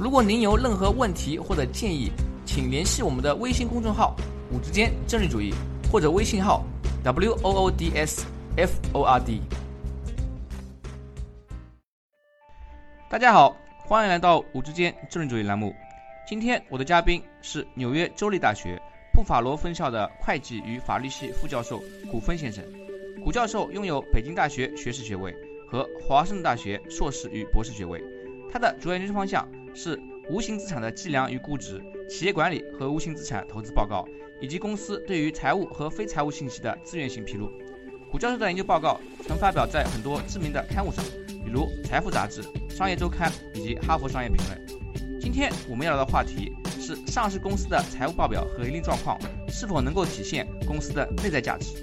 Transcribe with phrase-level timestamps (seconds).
[0.00, 2.12] 如果您有任何问题或者建议，
[2.46, 4.14] 请联系我们的微信公众号
[4.52, 5.52] “五之间政治主义”
[5.90, 6.64] 或者微信号
[7.02, 8.24] “w o o d s
[8.56, 9.40] f o r d”。
[13.10, 13.56] 大家好，
[13.88, 15.74] 欢迎来到“五之间政治主义”栏目。
[16.28, 18.80] 今天我的嘉宾是纽约州立大学
[19.12, 22.64] 布法罗分校的会计与法律系副教授古芬先生。
[23.24, 25.34] 古教授拥有北京大学学士学位
[25.68, 28.00] 和华盛顿大学硕士与博士学位。
[28.50, 29.46] 他的主要研究方向
[29.78, 29.96] 是
[30.28, 34.04] 无形资产的计量与估值、企业管理和无形资产投资报告，
[34.40, 37.48] 以及公司对于财务和非财务信息的自愿性披露。
[38.10, 41.04] 古教授的研究报告曾发表在很多知名的刊物上，
[41.44, 44.66] 比如《财富》杂志、《商业周刊》以及《哈佛商业评论》。
[45.20, 49.16] 今天我们要聊的话题是上市公司的财务报表和盈利状况
[49.48, 51.76] 是否能够体现公司的内在价值。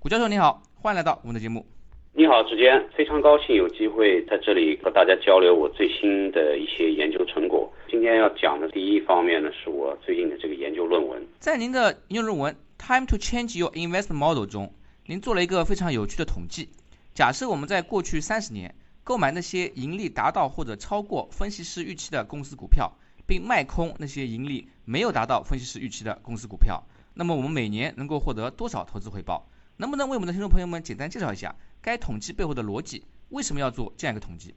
[0.00, 1.73] 古教授你好，欢迎来到我们的节目。
[2.16, 7.68] 你好，之间非常高兴有机会在这里和大家交流我最新的一些研究成果。
[7.90, 11.20] 今天要讲的第一方面呢，是我最近的这个研究论文。
[11.40, 14.72] 在您的研究论文《Time to Change Your Investment Model》中，
[15.06, 16.68] 您做了一个非常有趣的统计。
[17.14, 22.92] 假设我们在过去三十年购买那些盈利达到或者超过分析师预期的公司股票，
[23.26, 29.48] 并卖空那些盈利没有达到分析师预期的公司股票，那么我们每年能够获得多少投资回报？
[29.76, 31.56] 能不能为我们的听众朋友们简单介绍一下？
[31.84, 34.54] 该统计背后的逻辑，为什么要做这样一个统计？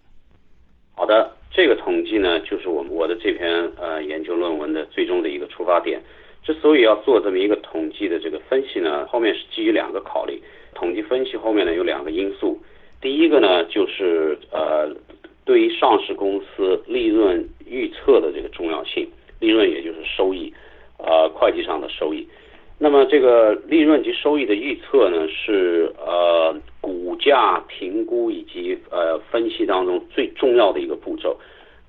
[0.95, 6.02] 好的，这个统计呢，就是我我的这篇呃研究论文的最终的一个出发点。
[6.42, 10.41] 之所以要做这么一个统计的这个分析呢，后面是基于两个考虑。
[10.74, 12.57] 统计分析后面呢有两个因素，
[13.02, 14.90] 第一个呢就是呃
[15.44, 19.06] 对于上市公司利润预测的这个重要性，
[19.40, 20.53] 利润也就是收益，
[20.97, 22.25] 呃会计上的收益。
[22.80, 31.36] 那么这个利润及收益的预测呢，是呃股价评估以及呃分析当中最重要的一个步骤。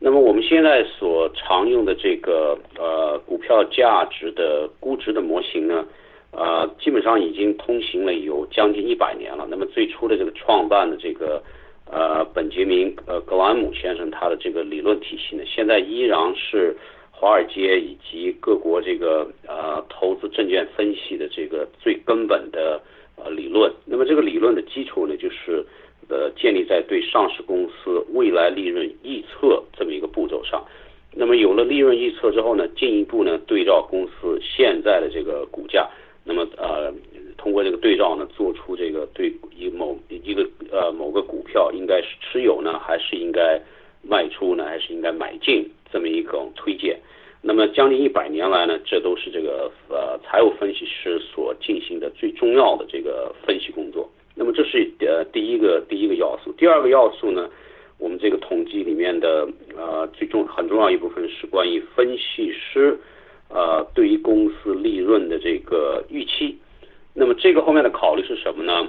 [0.01, 5.85] 那么我们现在所常用的这个呃股票价值的估值的模型呢，
[6.31, 9.47] 呃基本上已经通行了有将近一百年了。
[9.51, 11.43] 那么最初的这个创办的这个
[11.85, 16.75] 呃本杰明呃格兰姆先生他的这个理论体系呢，现在依然是。
[17.21, 22.81] 华尔街以及各国这个呃投资证券分析的这个最根本的
[23.17, 25.67] 呃理论，那么这个理论的基础呢，就是
[26.09, 30.65] 呃建立在对上市公司未来利润预测这么一个步骤上。
[31.13, 35.91] 那么有了利润预测之后呢，进一步呢对照公司现在的这个股价，
[36.23, 36.95] 那么呃
[37.37, 43.61] 通过这个对照呢，做出这个对一某一个呃某个股票应该是持有呢，还是应该
[44.03, 46.99] 卖出呢，还是应该买进这么一种推荐。
[47.41, 54.11] 那么将近一百年来呢，这都是这个呃财务分析师所进行的最重要的这个分析工作。
[54.35, 56.53] 那么这是呃第一个第一个要素。
[56.59, 57.49] 第二个要素呢，
[57.99, 62.99] 我们这个统计里面的呃最重很重要一部分是关于分析师
[63.49, 66.59] 呃对于公司利润的这个预期。
[67.15, 68.89] 那么这个后面的考虑是什么呢？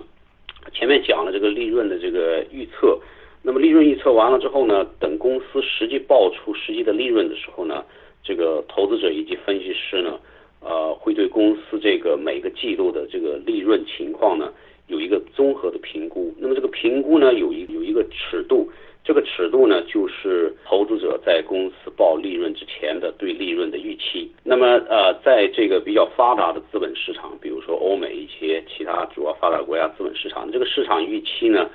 [0.74, 3.00] 前面讲了这个利润的这个预测。
[3.42, 7.84] 那么利润预测完了之后呢，等公司实际报出实际的利润的时候呢？
[8.22, 10.20] 这个投资者以及分析师呢，
[10.60, 14.52] 呃，会对公司这个每个季度的这个利润情况呢，
[14.88, 16.32] 有一个综合的评估。
[16.38, 18.70] 那么这个评估呢，有一有一个尺度，
[19.06, 24.30] 这个尺度呢，就是投资者在公司报利润之前的对利润的预期。
[24.44, 31.70] 那么呃，在这个比较发达的资本市场，比如说欧美一些其他主要发达国家资本市场，这个市场预期呢，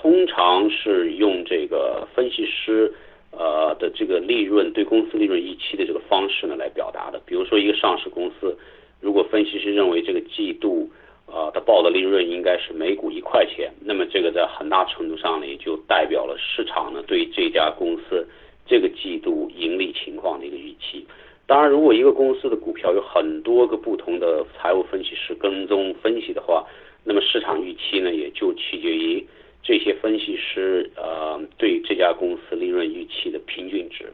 [0.00, 2.92] 通常是用这个分析师。
[3.30, 8.56] 呃的这个利润对公司利润预期的这个方式呢来表达的，比如说一个上市公司，
[9.00, 10.90] 如果分析师认为这个季度
[11.26, 18.26] 呃它报的利润应该是每股一块钱，那么这个在很大程度上呢也就代表了市场呢对这家公司
[18.66, 21.06] 这个季度盈利情况的一个预期。
[21.46, 26.64] 当然，如果一个公司的股票有很多个不同的财务分析师跟踪分析的话，
[27.04, 29.24] 那么市场预期呢也就取决于。
[29.62, 34.10] 这些分析师呃对这家公司利润预期的平均值，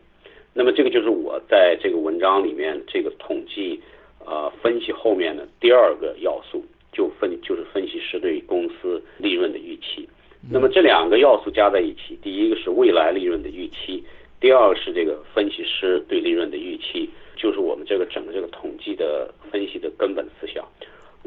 [0.52, 3.80] 那么这个就是我在这个文章里面这个统计
[4.24, 10.08] 呃分析后面的第二个要素，就分就是分析师对公司利润的预期。
[10.50, 14.04] 那么这两个要素加在一起，第一个是未来利润的预期，
[14.40, 20.62] 第二个是这个分析师对利润的预期，就是我们这个整个这个统计的分析的根本思想。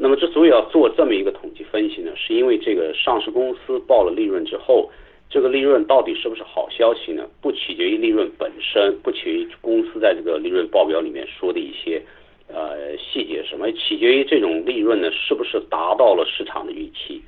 [0.00, 4.88] 那么之所以要做这么一个统计分析呢，是因为这个上市公司报了利润之后，
[5.28, 7.28] 这个利润到底是不是好消息呢？
[7.42, 12.00] 不取决于利润本身，不取决于公司在这个利润报表里面说的一些
[12.46, 17.20] 呃细节什么，取决于这种利润呢是不是达到了市场的预期。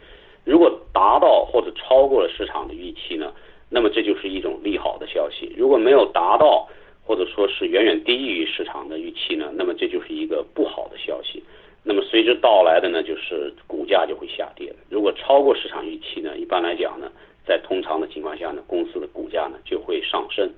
[0.45, 3.33] 如果达到或者超过了市场的预期呢，
[3.69, 6.69] 那么这就是一种利好的消息；如果没有达到，
[7.05, 11.43] 或者说是远远低于市场的预期呢，那么这就是一个不好的消息。
[11.83, 14.75] 那么随之到来的呢，就是股价就会下跌。
[14.91, 17.11] 如果超过市场预期呢，一般来讲呢，
[17.47, 20.51] 在通常的情况下呢，公司的股价呢就会上升。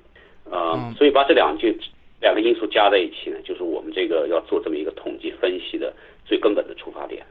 [0.50, 1.78] 啊，所以把这两句
[2.20, 7.24] 两个因素加在一起呢，就是我们这个要做这么一个统计分析的最根本的出发点。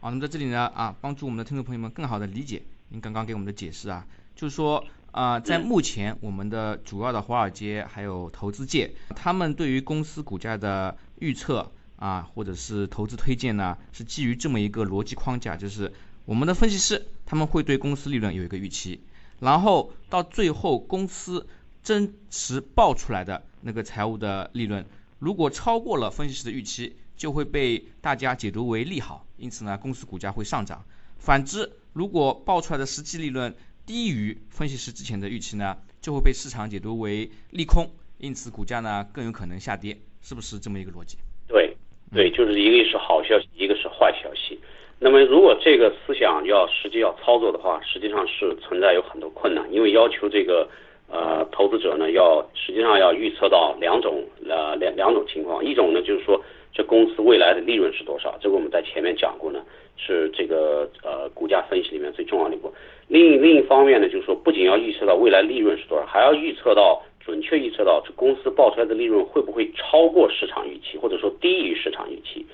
[0.00, 4.06] 好，那么在这里呢，啊，帮助我们的听众朋友们更好的理解您刚刚给我们的解释啊，
[4.36, 11.72] 就是说啊，在目前我们的主要的华尔街还有投资界，他们对于公司股价的预测。
[11.96, 15.92] 啊，或者是投资推荐呢，是基于这么一个逻辑框架，就是
[16.24, 19.00] 我们的分析师他们会对公司利润有一个预期，
[19.40, 21.46] 然后到最后公司
[21.82, 24.84] 真实报出来的那个财务的利润，
[25.18, 30.84] 如果超过了分析师的预期，就会被大家解读为利好，因此呢，公司股价会上涨。
[31.18, 33.54] 反之，如果报出来的实际利润
[33.86, 41.16] 低于分析师之前的预期呢，就会被市场解读为利空，因此股价呢更有可能下跌，是不是这么一个逻辑？
[42.14, 42.30] 对。
[42.30, 44.58] 就是一个是好消息，一个是坏消息。
[44.98, 50.66] 那么，如果这个思想要实际要操作的话，实际上是存在有很多困难，因为要求这个
[51.10, 56.42] 呃投资者呢，要实际上要预测到两种呃两两种情况，一种呢就是说
[56.72, 59.62] 这公司未来的利润是多少，这个我们在前面讲过呢，
[59.98, 62.72] 是这个呃股价分析里面最重要的一步。
[63.08, 67.02] 另另一方面呢，就是说不仅要预测到未来利润是多少，还要预测到。
[67.26, 72.46] 准确预测到这公司报出来的利润会不会超过市场预期，或者说低于市场预期。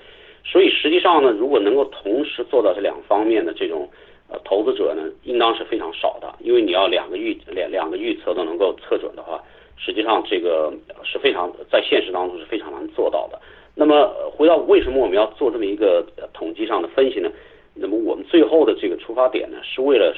[0.42, 3.86] 所以实际上呢，如果能够同时做到这两方面的这种
[4.30, 6.34] 呃投资者呢，应当是非常少的。
[6.40, 9.38] 因为你要两个预两两个预测都能够测准的话，
[9.76, 10.72] 实际上这个
[11.04, 13.38] 是非常在现实当中是非常难做到的。
[13.74, 16.02] 那么回到为什么我们要做这么一个
[16.32, 17.30] 统计上的分析呢？
[17.74, 20.14] 那么我们最后的这个出发点呢，是为了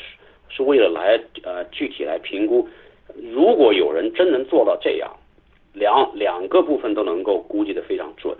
[0.49, 2.69] 是为了来呃具体来评估。
[3.33, 5.11] 如果有人真能做到这样，
[5.73, 8.37] 两两个部分都能够估计的非常准，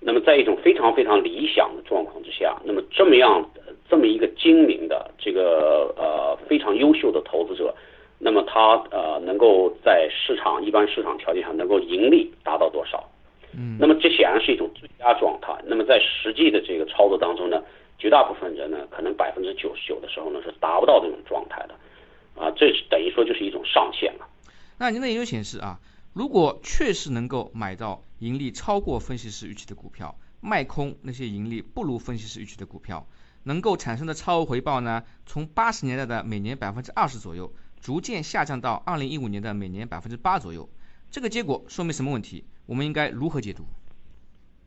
[0.00, 3.48] 那么在一种非常非常理想的状况之下，那么这么样
[3.88, 7.74] 这么一个精明的这个呃非常优秀的投资者，
[8.18, 13.02] 那么他呃能够在市场一般市场条件下能够盈利达到多少？
[13.56, 15.54] 嗯，那么这显然是一种最佳状态。
[15.64, 17.62] 那么在实际的这个操作当中呢，
[17.98, 21.74] 绝大部分人呢，可能百分之九十九的时候呢是达不到这种状态的。
[22.36, 24.28] 啊，这是等于说就是一种上限了。
[24.76, 25.78] 那您的研究显示啊，
[26.12, 33.06] 如果确实能够买到盈利超过分析师预期的股票，卖空那些盈利不如分析师预期的股票，
[33.44, 40.68] 能够产生的超额回报呢，从八十年代的每年百分之二十左右，逐渐下降到二零一五年的每年百分之八左右。
[41.10, 42.44] 这个结果说明什么问题？
[42.66, 43.64] 我们应该如何解读？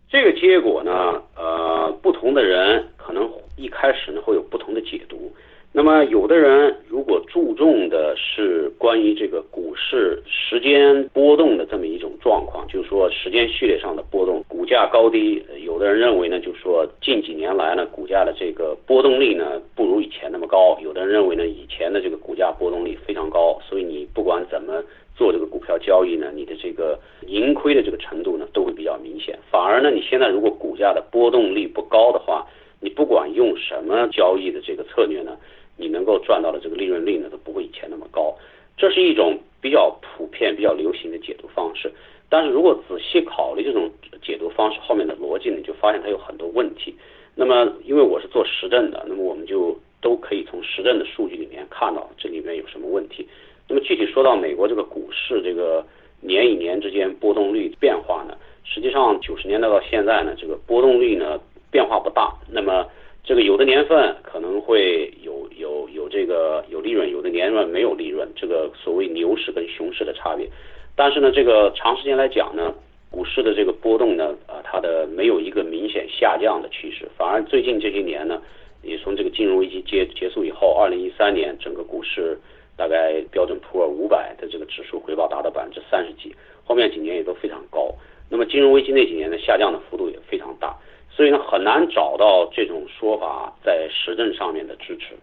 [0.08, 0.92] 这个结果呢，
[1.36, 5.36] 呃，不同的人可能一开始呢会有不同的解读。
[5.74, 20.76] 那么，有的人如果注重的是关于这个股市时间波动的这么一种状况，就是说时间序列上的波动，股价高低，有的人认为呢，就是说近几年来呢，股价的这个波动力呢不如以前那么高。
[20.82, 24.82] 有的人认为呢，以前的这个股价波动力非常高，所以你不管怎么
[25.16, 29.38] 做这个股票交易呢，你的这个盈亏的这个程度呢都会比较明显。
[29.52, 32.48] 反而呢，你现在如果股价的波动力不高的话，
[32.80, 35.38] 你不管用什么交易的这个策略呢？
[35.78, 38.36] 你能够赚到的这个利润率呢，都不会以前那么高，
[38.76, 41.92] 这是一种比较普遍、比较流行的解读方式。
[42.30, 43.90] 但是如果仔细考虑这种
[44.22, 46.94] 解读方式后面的逻辑呢，就发现它有很多问题。
[47.36, 53.28] 那么，因为我是做实证的，那么我们就都可以从实证的数据里面看到这里面有什么问题。
[53.70, 55.86] 那么具体说到美国这个股市这个
[56.20, 62.34] 年与年之间波动率变化呢，实际上九十年代到现在呢，这个波动率呢变化不大。
[62.52, 62.86] 那么
[63.28, 70.48] 这个有的年份可能会有有有这个有利润，有的年份没有利润，这个所谓牛市跟熊市的差别。
[70.96, 72.74] 但是呢，这个长时间来讲呢，
[73.12, 78.42] 股市的这个波动呢，啊，它的没有一个明显下降的趋势，反而最近这些年呢，
[78.82, 82.40] 也从这个金融危机结结束以后，二零一三年整个股市
[82.78, 87.94] 大概标准普尔五百的这个指数回报达到百分之三十几，后面几年也都非常高。
[88.30, 90.74] 那么金融危机那几年呢，下降的幅度也非常大。
[91.18, 95.16] 所以呢，很难找到这种说法在实证上面的支持。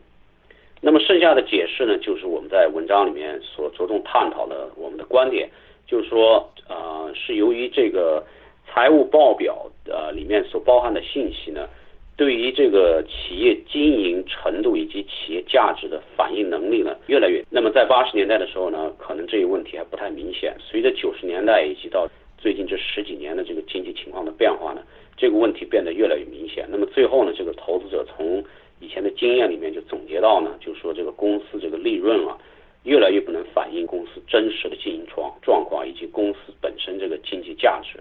[0.81, 5.49] 那么剩下的解释呢，就是我们在文章里面所着重探讨的我们的观点，
[5.87, 8.21] 就是说，呃，是由于这个
[8.67, 11.69] 财务报表呃里面所包含的信息呢，
[12.17, 17.41] 对于这个企业经营程度以及企业价值的反应能力呢，越来越。
[17.51, 20.57] 那么在八十年代的时候呢，可能这个问题还不太明显。
[20.59, 22.09] 随着九十年代以及到
[22.45, 24.83] 最近这十几年的这个经济情况的变化呢，
[25.17, 26.69] 这个问题变得越来越明显。
[26.71, 28.45] 那么最后呢，这个投资者从
[28.81, 32.37] 以前的经验里面就总结到呢，就是说这个公司这个利润啊。
[32.83, 37.99] 越来越不能反映公司真实的经营状状况以及公司本身这个经济价值。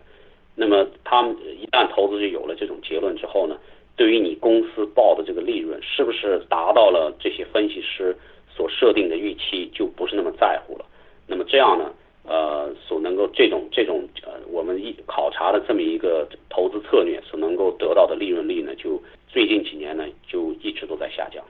[0.55, 3.57] 那么，他们一旦投资者有了这种结论之后呢，
[3.95, 8.13] 对于你公司报的这个利润是不是达到了这些分析师
[8.53, 10.83] 所设定的预期，就不是那么在乎了。
[11.27, 11.89] 那么这样呢，
[12.25, 21.43] 呃，所能够这种这种呃，我们一考察的这么一个投资策略所能够得到的利润率呢，就最近几年呢，就一直都在下降。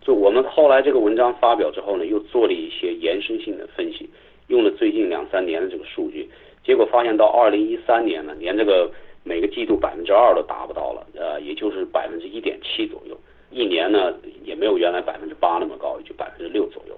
[0.00, 4.08] 就我们后来这个文章发表之后呢，又做了一些延伸性的分析，
[4.46, 6.28] 用了最近两三年的这个数据，
[6.64, 8.90] 结果发现到二零一三年呢，连这个
[9.24, 13.18] 每个季度百分之二都达不到了，呃，也就是百分之一点七左右，
[13.50, 16.96] 一年呢也没有原来百分之八那么高，也就百分之六左右。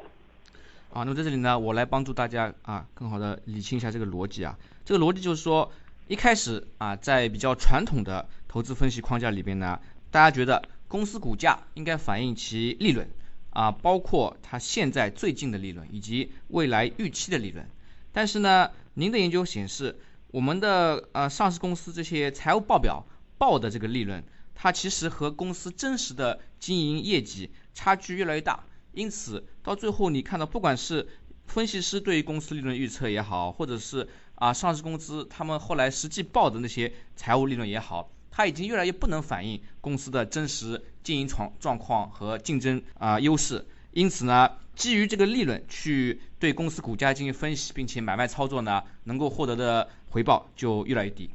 [0.92, 4.58] 啊，那么在这里呢，我来帮助大家啊，更好的理清一下这个逻辑啊。
[4.84, 5.72] 这个逻辑就是说，
[6.06, 9.80] 一开始啊，在比较传统的投资分析框架里边呢，
[10.10, 10.62] 大家觉得。
[10.92, 13.08] 公司股价应该反映其利润
[13.48, 17.66] 啊，包括它现在最近的利润以及未来预期的利润。
[18.12, 23.06] 但是呢，您的研究显示，我们的呃上市公司这些财务报表
[23.38, 24.22] 报的这个利润，
[24.54, 28.64] 它其实和公司真实的经营业绩差距越来越大。
[28.92, 31.06] 因此，到最后你看到，不管是
[31.46, 38.10] 分析师对于公司利润预测也好，或者是啊上市公司他们后来实际报的那些财务利润也好。
[38.34, 51.28] 它已经越来越不能反映公司的真实经营状状况和竞争啊优势，因此呢，基于这个利润去对公司股价进行分析，并且买卖操作呢，能够获得的回报就越来越低。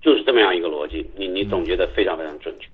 [0.00, 2.68] 就是这么样一个逻辑，你你总结的非常非常准确。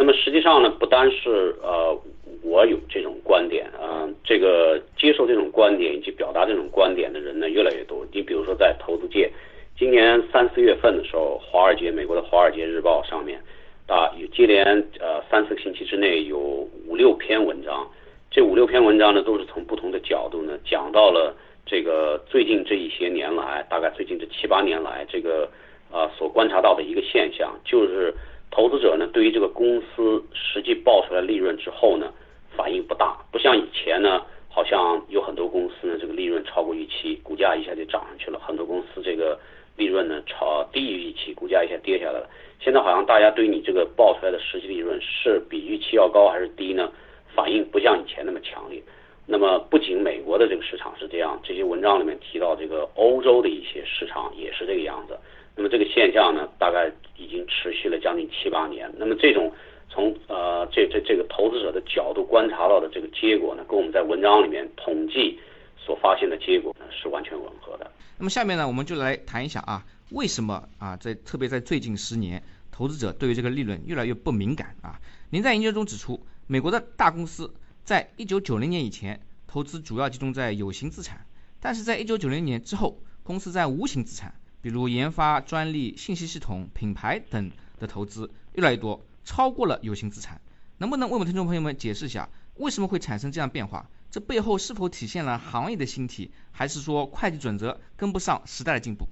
[0.00, 1.94] 那么实际上呢，不单是呃
[2.42, 8.06] 我有这种观点啊，这个接受这种观点以及表达这种观点的人呢越来越多。
[8.10, 9.30] 你比如说在投资界。
[9.76, 13.38] 今年三四月份的时候，华尔街美国的《华尔街日报》上面
[13.86, 14.64] 啊，有接连
[14.98, 16.38] 呃三四个星期之内有
[16.86, 17.86] 五六篇文章，
[18.30, 25.46] 这五六篇文章呢都是从不同的角度呢讲到了这个最近这一些年来，大概最近这七八年来这个
[25.90, 28.14] 啊所观察到的一个现象，就是
[28.50, 32.12] 投资者呢对于这个公司实际报出来利润之后呢
[32.56, 39.38] 反应不大，不像以前呢，好像有很多公司呢这个利润超过预期，股价一下就涨上去了，很多公司这个。
[39.76, 42.28] 利润呢超低于预期，股价一下跌下来了。
[42.60, 46.92] 现在好像大家对你这个报出来的实际利润是比预期要高还是低呢？
[47.34, 48.82] 反应不像以前那么强烈。
[49.24, 55.18] 那么不仅美国的这个市场是这样，这些文章里面提到这个欧洲的一些市场也是这个样子。
[55.56, 56.92] 那么这个现象呢，大概
[57.30, 58.92] 已经持续了将近七八年。
[58.98, 59.52] 那么这种
[59.88, 65.38] 从呃这这这个投资者的角度观察到的这个结果呢，跟我们在文章里面统计
[65.78, 67.90] 所发现的结果呢是完全吻合的。
[68.18, 75.00] 那么下面呢，我们就来谈一下啊，为什么啊，在特别在最近十年，投资者对于这个利润越来越不敏感啊？
[75.30, 81.26] 您在研究中指出，美国的大公司在一九九零年以前，投资主要集中在有形资产，
[81.60, 90.40] 但是在一九九零年之后，公司在无形资产，比如研发、专利、信息系统、品牌等的投资越来越多，超过了有形资产。
[90.78, 93.88] 能不能为我们听众朋友们解释一下，为什么会产生这样变化？
[94.10, 99.06] 这背后是否体现了行业的兴起，还是说会计准则跟不上时代的进步？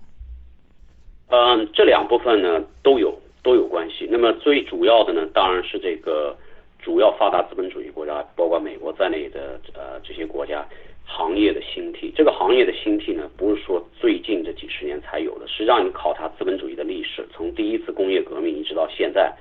[1.29, 4.09] 嗯，这两部分呢都有都有关系。
[4.11, 6.37] 那么最主要的呢，当然是这个
[6.79, 10.67] 主要发达资本主义国家，包括美国在内的呃这些国家
[11.09, 12.13] 行业的兴替。
[12.15, 15.49] 这个行业的兴替呢，不是说最近这几十年才有的。
[15.49, 19.35] 实际上，你考察资本主义的历史，从第一次工业革命一直到现在，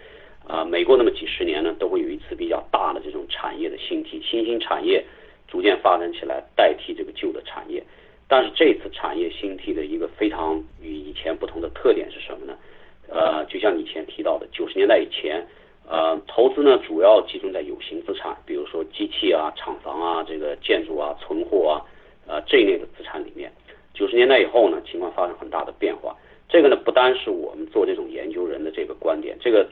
[0.48, 5.04] 啊，每过那么几十年呢，都会有一次比较大的这种产业的兴替，新兴产业。
[5.48, 7.82] 逐渐发展起来，代替这个旧的产业。
[8.28, 12.58] 但是这次产业兴替的一个非常与以前不同的特点是什么呢？
[13.08, 15.42] 呃，就像以前提到的，九十年代以前，
[15.89, 21.82] 呃，投资呢主要集中在有形资产，比如说机器啊、厂房啊、这个建筑啊、存货啊，
[22.27, 23.51] 呃这一类的资产里面。
[23.94, 26.15] 九十年代以后呢，情况发生很大的变化。
[26.50, 29.67] 这个呢，不单是我们做这种研究人的这个观点，这个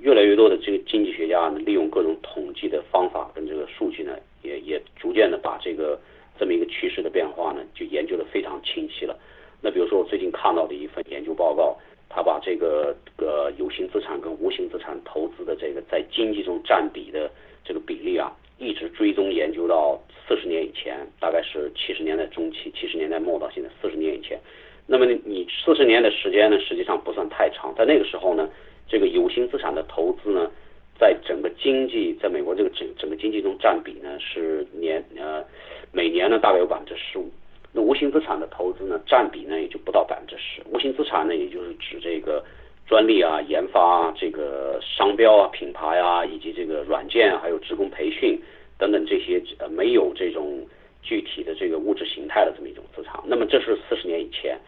[0.00, 4.12] 越来越多的这个经济学家呢，利用各种统计的方法跟这个数据呢。
[4.40, 5.98] 也也逐渐的把这个
[6.38, 9.18] 这么一个趋势的变化呢，就研究的非常清晰了。
[9.60, 11.76] 那比如说我最近看到的一份研究报告，
[12.18, 17.30] 他把这个个有形资产跟无形资产投资的这个在经济中占比的
[17.64, 19.96] 这个比例啊，一直追踪研究到
[20.26, 24.36] 四十年以前，大概是七十年代中期、七十年代末到现在四十年以前。
[24.84, 27.72] 那么你四十年的时间呢，实际上不算太长。
[27.76, 28.50] 在那个时候呢，
[28.88, 30.50] 这个有形资产的投资呢，
[30.98, 35.44] 在整个经济，在美国这个整整个经济中占比呢，是年呃
[35.92, 37.30] 每年呢大概有百分之十五。
[37.72, 40.62] 那无形资产的投资呢，占比呢也就不到百分之十。
[40.72, 42.42] 无形资产呢，也就是指这个
[42.86, 48.40] 专利啊、研发、啊这个商标啊、品牌啊，以及这个软件还有职工培训
[48.78, 50.66] 等等这些呃没有这种
[51.02, 53.20] 具体的这个物质形态的这么一种资产。
[53.26, 54.58] 那么这是四十年以前。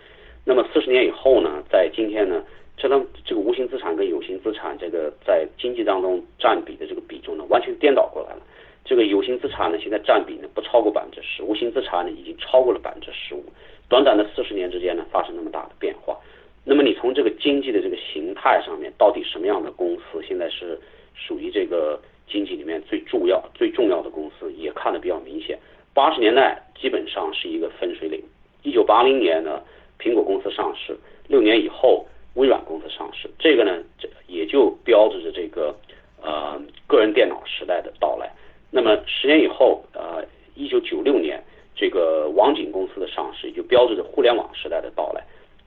[0.44, 2.42] 那么四十年以后呢，在今天呢，
[2.76, 8.42] 这当这个无形资产跟有形资产这个在经济当中占比的这个比重呢，完全颠倒过来了。
[8.84, 13.44] 这个有形资产呢，现在占比呢不超过百分之十，无形资产呢已经超过了百分之十五。
[13.88, 16.18] 短短的四十年之间呢，发生那么大的变化。
[16.64, 20.78] 那么你从这个经济的这个形态上面，到底什么样的公司现在是
[21.14, 25.58] 属于这个经济里面最重要、最重要的公司，也看得比较明显。
[25.94, 28.22] 八十年代基本上是一个分水岭。
[28.62, 29.62] 一九八零年呢。
[30.02, 30.96] 苹果公司上市
[31.28, 35.76] 六年以后，微软公司上市，这个呢，这也就标志着这个
[36.22, 38.32] 呃个人电脑时代的到来。
[38.70, 40.24] 那么十年以后，呃，
[40.54, 41.42] 一九九六年，
[41.74, 45.22] 这个网景公司的上市，也就标志着互联网时代的到来。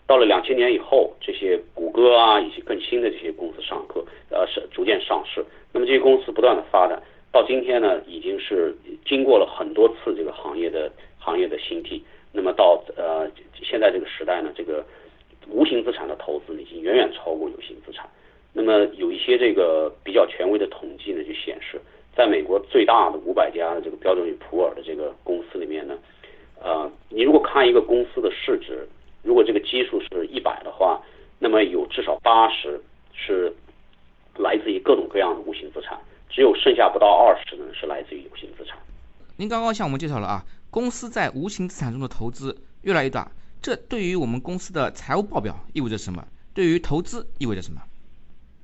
[0.06, 5.44] 到了两千年以后，这些谷歌啊，以及更新的这些公司上课，呃，是逐渐上市。
[5.72, 12.04] 那么这些公司不断的发展，到今天呢，已经是经过了很多次这个行业的行业的兴替。
[12.32, 13.30] 那么到呃
[13.62, 14.84] 现在这个时代呢，这个
[15.48, 18.08] 无形资产的投资已经远远超过有形资产。
[18.52, 21.80] 那么有一些这个比较权威的统计呢，就显示，
[22.16, 25.98] 在美国最大的五百家的这个标准与普尔的这个公司里面呢，
[26.62, 28.88] 呃，你如果看一个公司的市值，
[29.24, 31.02] 如果这个基数是一百的话，
[31.40, 32.80] 那么有至少八十
[33.14, 33.52] 是
[34.38, 38.78] 来自于各种各样的无形资产，只有剩下不到二十呢是来自于有形资产。
[39.38, 40.44] 您刚刚向我们介绍了啊。
[40.70, 46.26] 公司在无形资产中的投资越来越大，这对于我们公司的财务报表意味着什么？
[46.56, 47.82] 对于投资意味着什么？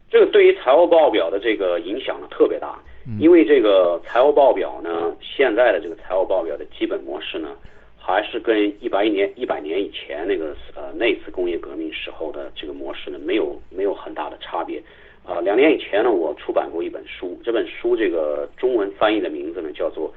[0.09, 2.79] 这个对于财务报表的这个影响呢特别大，
[3.17, 7.50] 因为这个财务报表呢，现在的这个财务报表的基本模式呢，
[7.98, 14.82] 还是跟一百年一百年以前那个呃那次工业革命时候的这个模式呢，没有没有很大的差别。
[15.26, 20.13] 啊，两年以前呢，我出版过一本书，这本书这个中文翻译的名字呢叫做。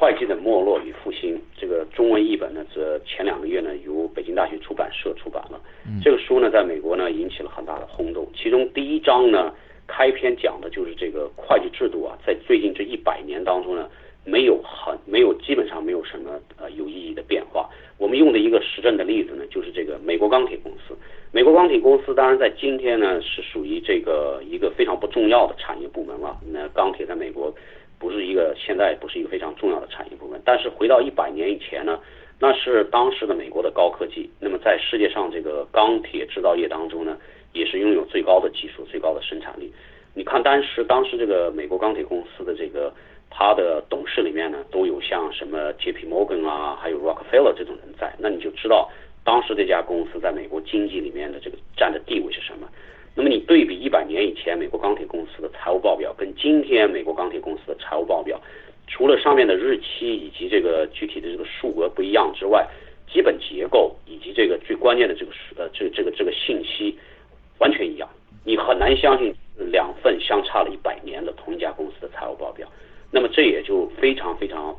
[0.00, 5.60] 会计的没落与复兴，这个中文译本呢，这前两个月呢，由北京大学出版社出版了。
[6.02, 8.26] 这个书呢，在美国呢，引起了很大的轰动。
[8.34, 9.54] 其中第一章呢，
[9.86, 13.88] 开篇讲的就是这个会计制度啊，在最近这一百年当中呢，
[14.24, 17.68] 没有很没有基本上没有什么呃有意义的变化。
[17.98, 20.94] 我们用的一个实证的例子呢，就是这个美国钢铁公司。
[21.32, 26.36] 美国钢铁公司当然在今天呢，是属于这个一个非常不重要的产业部门了。
[26.52, 27.54] 那钢铁在美国。
[27.98, 31.98] 不是一个现在不是一个非常重要的产业部门，但是回到一百年以前呢，
[32.38, 34.28] 那是当时的美国的高科技。
[34.38, 37.16] 那么在世界上这个钢铁制造业当中呢，
[37.56, 39.72] 也是拥有最高的技术、最高的生产力。
[40.14, 42.92] 你看当时当时这个美国钢铁公司的这个
[43.30, 46.06] 它的董事里面呢，都有像什么 J.P.
[46.06, 48.90] Morgan 啊，还有 Rockefeller 这种人在，那你就知道
[49.24, 52.66] 当时这家公司在美国经济里面的这个占的地位是什么。
[53.14, 58.40] 那么你对比一百年以前美国钢铁公司的财务报表，跟今天美国钢铁公司的财务报表，
[58.86, 62.66] 除了上面的日期以及这个具体的这个数额不一样之外，
[63.10, 66.96] 基本结构以及这个最关键的这个呃这这个这个信息
[67.58, 68.08] 完全一样，
[68.44, 72.68] 你很难相信两份相差了一百年的同一家公司的财务报表。
[73.10, 74.76] 那么这也就非常非常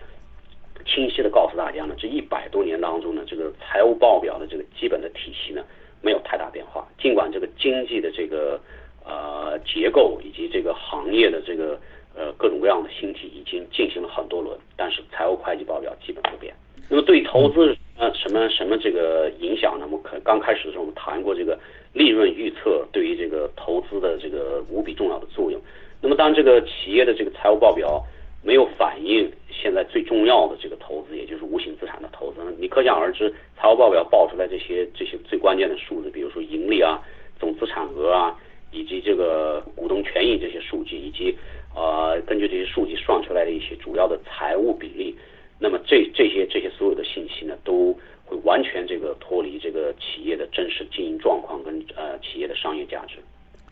[0.85, 5.63] 清晰的告诉大家呢，这一百多年当中呢，这个财务报表的这个基本的体系呢。
[5.99, 8.61] 没有太大变化，尽管这个经济的这个
[9.03, 11.77] 呃结构以及这个行业的这个
[12.15, 16.53] 呃各种各样的形体已经进行了很多轮，但是财务会计报表基本不变。
[16.87, 19.87] 那么对投资呃什么什么这个影响呢？
[19.87, 21.57] 我们可刚开始的时候我们谈过这个
[21.97, 25.59] 利润预测对于这个投资的这个无比重要的作用。
[25.99, 28.05] 那么当这个企业的这个财务报表
[28.43, 32.37] 没有反映现在最重要的这个投资，也就是无形资产的投资。
[32.59, 37.01] 你可想而知，财务报表报出来这些这些最关键的数字，比如说盈利啊、
[37.39, 38.37] 总资产额啊，
[38.71, 41.35] 以及这个股东权益这些数据，以及
[41.75, 45.15] 呃根据这些数据算出来的一些主要的财务比例，
[45.59, 53.23] 那么这这些这些所有的信息呢，都会完全这个脱离这个企业的真实经营状况跟呃企业的商业价值。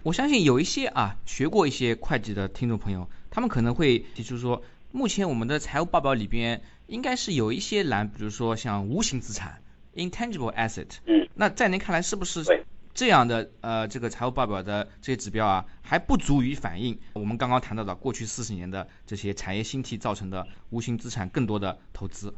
[0.01, 3.07] 我相信有一些啊学过一些会计的听众朋友。
[3.31, 4.63] 他们可能会提出说，
[4.93, 9.61] 目前我们的财务报表里边应该是有一些栏，比如说像无形资产
[9.93, 10.87] （intangible asset）。
[11.05, 11.27] 嗯。
[11.33, 12.45] 那在您看来，是不是
[12.93, 22.33] 这样的呃这个财务报表的这些指标啊，还不足以反映我们刚刚谈到的过去四十年的这些产业兴替造成的无形资产更多的投资？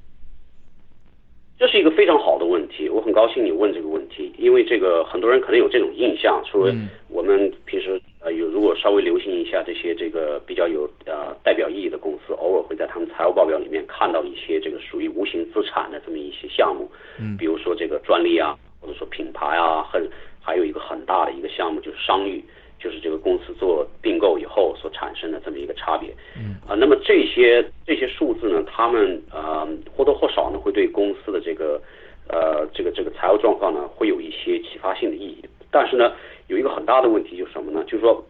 [1.59, 6.71] 这是一个非常好的问题，我很高兴你问这个问题，因为这个很多人可能有这种印象，说
[7.09, 16.87] 我们平时呃有如果稍微留心一下这些这个比较有呃代表意义的公司，偶尔会在他们财务报表里面看到一些这个属于无形资产的这么一些项目，
[17.19, 20.07] 嗯，比如说这个专利啊，或者说品牌啊，很
[20.39, 22.43] 还有一个很大的一个项目就是商誉。
[22.79, 31.81] 就是这个公司做并购以后所产生的这么一个差别，嗯啊，那么这些这些数字呢，他们呃或多或少呢会对公司的这个
[32.29, 35.43] 呃这个这个财务状况呢会有一些启发性的意义。
[35.71, 36.13] 但是呢，
[36.47, 37.83] 有一个很大的问题就是什么呢？
[37.85, 38.23] 就是说，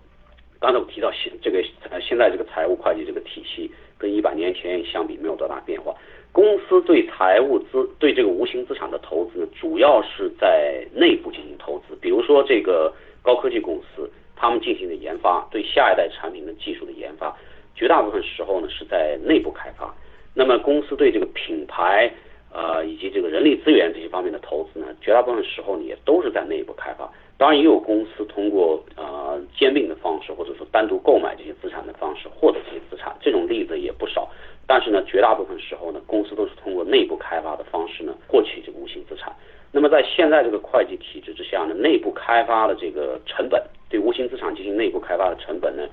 [0.60, 5.93] 刚才我提到现这个呃现在这个财务会计这个体系跟一百年前相比没有多大变化。
[6.31, 14.10] 公司对财务资对这个无形资产的投资呢，主要是在内部进行投资，比如说这个高科技公司。
[14.39, 17.36] 他们进行的研发，对下一代产品的技术的研发，
[17.76, 19.93] 绝大部分时候呢是在内部开发。
[20.34, 22.12] 那么公司对这个品牌，
[22.54, 27.12] 呃以及这个人力资源这些方面的投资呢，绝大部分时候呢也都是在内部开发。
[27.39, 34.30] 当然也有公司通过呃兼并的方式，或者说单独购买这些资产的方式获得这些资产，这种例子也不少。
[34.65, 39.32] 但是呢，绝大部分时候呢，公司都是通过内部开发的方式呢获取这个无形资产。
[39.71, 43.62] 那么在现在这个会计体制之下呢，内部开发的这个成本。
[43.89, 45.84] 对无形资产进行内部开发的成本呢，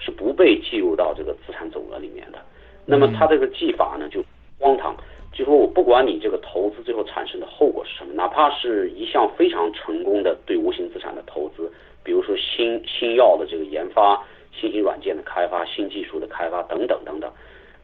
[0.00, 2.38] 是不被计入到这个资产总额里面的。
[2.84, 4.24] 那么它这个计法呢，就
[4.58, 4.96] 荒唐。
[5.32, 11.70] 就说我不管你这个投资最后产生的后果是什么，哪怕是一项非常成功的对无形资产的投资，
[12.02, 14.20] 比如说新新药的这个研发、
[14.52, 17.32] 新型软件的开发、新技术的开发等等等等，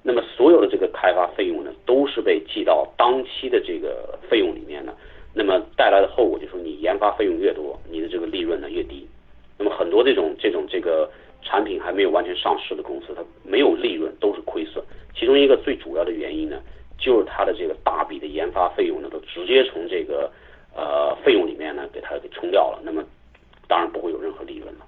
[0.02, 4.92] 那么所有的这个开发费用呢，都是被记到当期的这个费用里面的。
[5.32, 9.08] 那么带来的后果就是，你研发费用越多，你的这个利润呢越低。
[9.58, 11.10] 那么很多这种这种这个
[11.42, 14.82] 产品还没有完全上市的公司，它没有利润，都是亏损。
[15.14, 16.60] 其中一个最主要的原因呢，
[16.98, 20.32] 就是它的这个大笔的研发费用呢，都直接从这个
[20.74, 22.80] 呃费用里面呢给它给冲掉了。
[22.82, 23.04] 那么
[23.68, 24.86] 当然不会有任何利润了。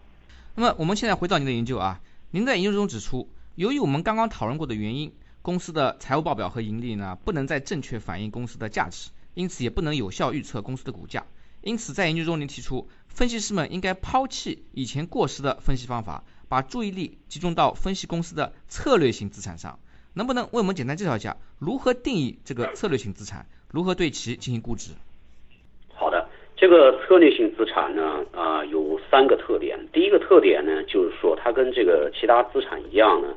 [0.55, 2.01] 那么我们现在回到您的研究啊，
[2.31, 11.27] 您在研究中指出，由于我们刚刚讨论过的原因，公司的财务报表和盈利呢不能再正确反映公司的价值，因此也不能有效预测公司的股价。
[11.61, 19.79] 因此，在研究中，您提出，分析师们应该抛弃以前过时的分析方法，把注意力集中到分析公司的策略性资产上。
[20.15, 24.93] 能不能为我们简单介绍一下，如何定义这个策略性资产，如何对其进行估值？
[25.95, 29.89] 好的，这个策略性资产呢，啊，有三个特点。
[29.93, 33.29] 第一个特点呢，就是说它跟这个其他资产一样呢，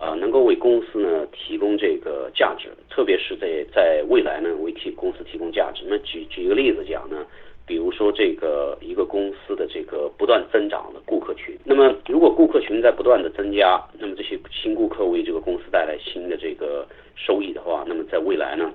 [0.00, 5.84] 呃，能够为公司呢提供这个价值，特别是在在未来呢为提公司提供价值。
[5.86, 7.26] 那举举一个例子讲呢。
[7.68, 18.72] 比如说，这个一个公司的这个不断增长的顾客群，那么如果顾客群在不断的增加，那么这些新顾客为这个公司带来新的这个收益的话，那么在未来呢，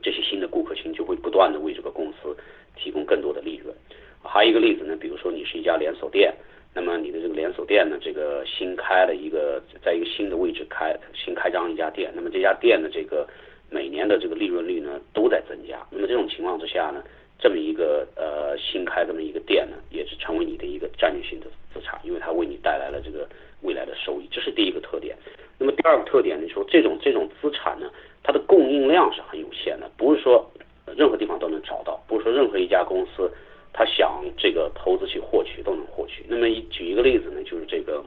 [0.00, 2.36] 这些新的顾客群就会不断的为这个公司
[2.76, 3.74] 提供更多的利润。
[4.22, 6.32] 还有一个例子呢，比如说你是一家连锁店，
[6.74, 13.26] 那么你的这个连锁店呢，这个新开了一个在一个新的位置开新开张一家店，那么这家店的这个
[13.70, 17.02] 每年的这个利润率呢都在增加，那么这种情况之下呢？
[17.36, 23.28] 这么一个呃新开这么一个店呢，也是成为你的一个战略性的资产，因为它为你带来了这个
[23.62, 25.14] 未来的收益，这是第一个特点。
[25.58, 27.90] 那么第二个特点呢，说这种这种资产呢，
[28.22, 30.48] 它的供应量是很有限的，不是说
[30.96, 33.30] 任何地方都能找到，不是说任何一家公司
[33.76, 36.24] 他想这个投资去获取都能获取。
[36.28, 38.00] 那么举一个例子呢，就是这个，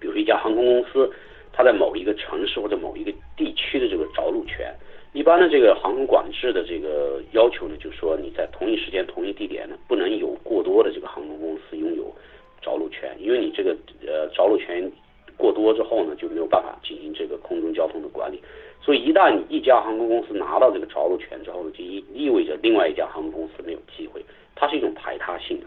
[0.00, 1.12] 比如说一家航空公司，
[1.52, 4.74] 它在某一个城市或者某一个地区的这个着陆权。
[5.12, 12.10] 一般的这个航空管制的这个要求呢，就是说你在同一时间、同一地点呢，不能有过多的这个航空公司拥有
[12.62, 14.90] 着陆权，因为你这个呃着陆权
[15.36, 18.40] 过多之后呢，就没有办法进行这个空中交通的管理。
[18.80, 25.66] 所以一旦一家航空公司拿到这个着陆权之后呢，就意意味着另外一家航空公司没有机会，它是一种排他性的。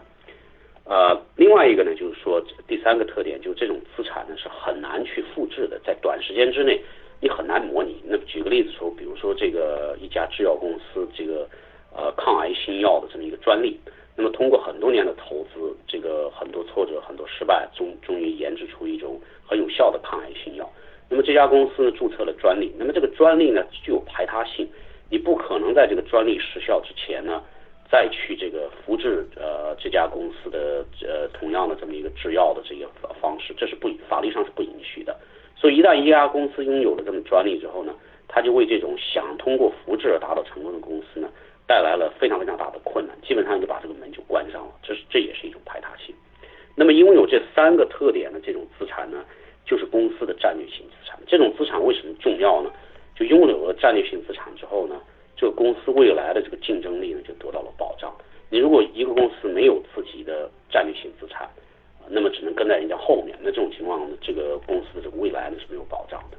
[0.84, 6.80] 呃，另外一个呢，就是说第三个特点，就是这种资产呢是很难去复制的，在短时间之内。
[7.24, 8.02] 你很难模拟。
[8.04, 11.48] 那么举个例子说，比如说这个一家制药公司，这个
[11.94, 13.78] 呃抗癌新药的这么一个专利，
[14.16, 20.68] 那么通过很多年的投资，这个很多挫折、很多失败，终终于研制出一种很有效的抗癌新药。
[21.12, 24.66] 那么这家公司呢注册了专利，那么这个专利呢具有排他性，
[25.10, 27.42] 你不可能在这个专利失效之前呢
[27.90, 32.88] 再去这个复制呃这家公司的呃同样的这么一个制药的这个
[33.20, 35.14] 方式，这是不法律上是不允许的。
[35.54, 37.94] 所以，一旦一家公司拥有了这么专利之后呢，
[38.26, 41.28] 它就为这种想通过复制而达到成功的公司呢，
[41.68, 44.72] 带来了非常非常大的困难，基本上就把这个门就关上了。
[44.82, 46.14] 这是这也是一种排他性。
[46.74, 49.22] 那么，拥有这三个特点的这种资产呢，
[49.64, 51.18] 就是公司的战略性资产。
[51.26, 52.70] 这种资产为什么重要呢？
[53.14, 54.96] 就拥有了战略性资产之后呢，
[55.36, 58.12] 这个公司未来的这个竞争力呢就得到了保障。
[58.50, 61.48] 你如果一个公司没有自己的战略性资产，
[62.08, 66.36] 那么只能跟在人家后面，那这种情况呢，这个公司的这个未来呢是没有保障的。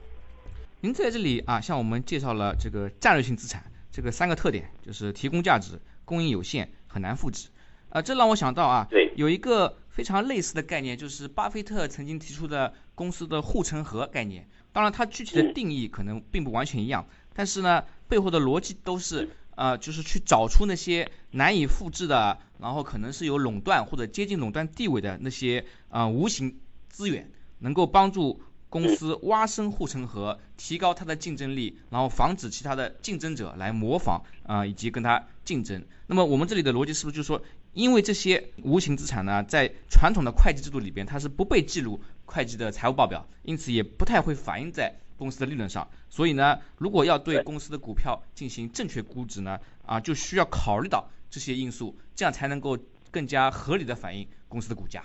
[0.82, 7.50] 您在这里啊，向我们介绍了这个战略性资产这个三个特点，就是提供价值、供应有限、很难复制。
[7.90, 14.48] 啊，这让我想到啊，对，有一个非常类似的概念，就是巴菲特曾经提出的公司的护城河概念。
[14.72, 19.30] 当然，它具体的定义可能并不完全一样，但是呢，背后的逻辑都是。
[19.56, 26.58] 呃，就是去找出那些难以复制的，然后可能是有垄断或者接近垄断地位的那些呃无形
[26.90, 27.30] 资源，
[27.60, 35.86] 能够帮助公司挖深护城河，提高它的竞争力，然后防止其他的竞争者来模仿啊，以及跟它竞争。
[36.08, 42.02] 那么我们这里的逻辑是不是就是说，因为这些无形资产呢，在传统的会计制度里边，它是不被记录
[42.34, 44.96] 会计的财务报表，因此也不太会反映在。
[45.16, 52.78] 公司的利润上，所以呢，如果要对公司的股票进行正确估值呢，啊，就需要考虑到这些因素，这样才能够
[53.12, 55.04] 更加合理的反映公司的股价。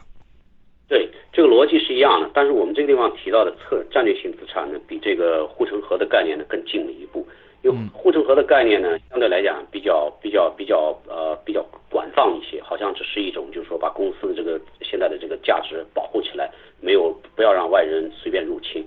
[0.89, 7.25] 对，这个逻辑是一样的，但是我们这个地方提到的策战略性资产呢，比这个护城河的概念呢更进了一步。
[7.63, 18.87] 因为护城河的概念呢，相对来讲比较比较比较呃比较广泛一些，好像只是一种就是说把公司的这个现在的这个价值保护起来，没有不要让外人随便入侵。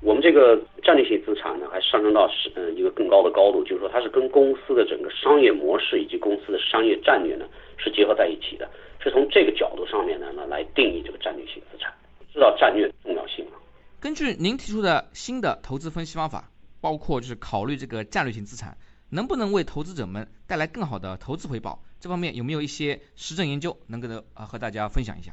[0.00, 11.92] 我们这个战略性资产呢，还上升到是呃一个更高的高度，就是说它是跟公司的整个商业模式以及公司的商业战略呢是结合在一起的，是从这个角度上面呢呢来定义这个战略性资产，
[12.32, 13.52] 知道战略重要性吗？
[14.00, 16.50] 根据您提出的新的投资分析方法，
[16.80, 18.76] 包括就是考虑这个战略性资产
[19.08, 25.32] 能不能为投资者们带来更好的投资回报，这方面有没有一些实证研究能跟呃和大家分享一下？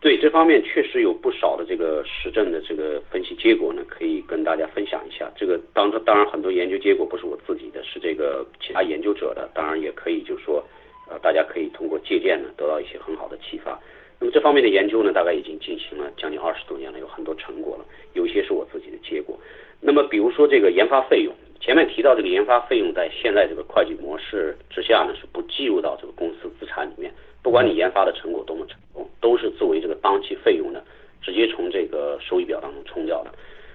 [0.00, 5.28] 对这方面确实有不少的这个实证的这个分析结果呢，可以跟大家分享一下。
[5.36, 10.64] 这个当当然很多研究结果不是我自己的，是这个其他研究者的，当然也可以就是说，
[11.10, 13.76] 呃，大家可以通过借鉴呢得到一些很好的启发。
[14.20, 17.84] 那么这方面的研究呢，大概已经进行了将近二十多年了，有很多成果了，
[18.14, 19.36] 有一些是我自己的结果。
[19.80, 27.12] 那么比如说这个研发费用，前面提到这个研发费用在现在这个会计模式之下呢，是不计入到这个公司资产里面。
[27.42, 28.76] 不管你研发的成果多么成，
[29.20, 30.80] 都是作为这个当期费用呢，
[31.20, 33.30] 直接从这个收益表当中冲掉的，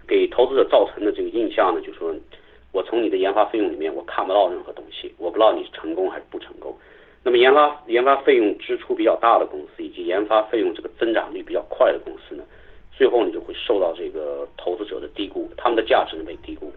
[0.07, 2.13] 给投资者造成的这个印象呢，就是说
[2.71, 6.75] 我从你的研发费用里面我看不到任何东西，我不知道你是成功还是不成功。
[7.23, 12.43] 那么研发研发费用支出比较大的公司，以及研发费用这个增长率比较快的公司呢，
[12.97, 16.71] 最后呢就会受到这个投资者的低估，他们的价值呢被低估，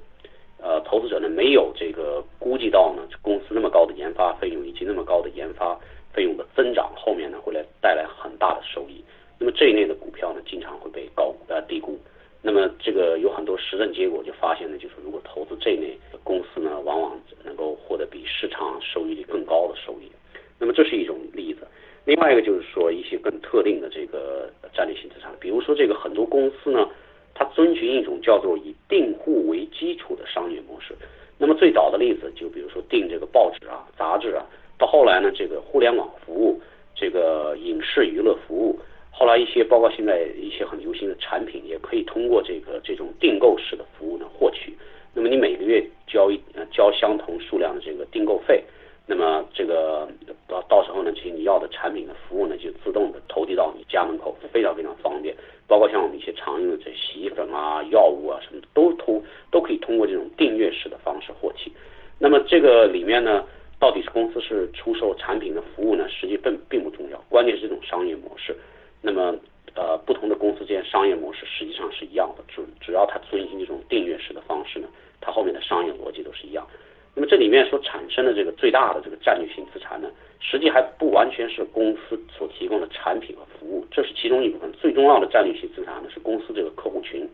[0.60, 5.78] 呃，投资者呢没有这个估计到呢公司那么高的研发费用以及那么高的研发。
[6.16, 9.04] 费用的增长后面呢，会来带来很大的收益。
[9.38, 11.98] 那么这一类的股票呢，经常会被高呃低估。
[12.40, 20.10] 那么这个有很多实证结果就发现呢，就是如果投资这类公司呢，往往能够获得比市场收益率更高的收益。
[20.58, 21.66] 那么这是一种例子。
[22.06, 26.88] 另外一个就是说一些更特定的这个战略性资产，比如说这个很多公司呢，
[27.34, 30.94] 它遵循一种叫做以订户为基础的商业模式。
[31.36, 34.46] 那么最早的例子就比如说订这个报纸啊、杂志啊。
[34.78, 36.60] 到后来呢，这个互联网服务，
[36.94, 38.78] 这个影视娱乐服务，
[39.10, 44.76] 后来一些包括现在一些很流行的产品，也可以通过这个这种订购式的服务呢获取。
[45.14, 46.38] 那么你每个月交一
[46.70, 48.62] 交相同数量的这个订购费，
[49.06, 50.06] 那么这个
[50.46, 55.34] 到到时候呢，其实你要的产品的服务呢，就自动的投递到你家门口，非常非常方便。
[55.66, 61.72] 包括像我们一些常用的这洗衣粉啊、药物啊什么，都通都可以通过这种订阅式的方式获取。
[62.18, 63.42] 那么这个里面呢？
[63.86, 66.08] 到底是公司是出售产品的服务呢？
[66.08, 68.52] 实际并并不重要，关键是这种商业模式。
[69.00, 69.32] 那么，
[69.76, 74.88] 呃，不同的公司之间商业模式实际上是一样的，只只要它遵循这种订阅式的方式呢，
[75.20, 76.66] 它后面的商业逻辑都是一样。
[77.14, 84.68] 那么这里面所产生的这个最大的这个战略性资产呢，实际还不完全是公司所提供的产品和服务，这是其中一部分。
[84.72, 87.24] 最重要的战略性资产呢，是公司这个客户群。